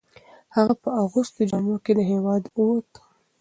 هغه 0.55 0.73
په 0.83 0.89
اغوستو 1.03 1.39
جامو 1.49 1.75
کې 1.83 1.91
له 1.97 2.03
هیواده 2.11 2.49
وووت. 2.53 2.91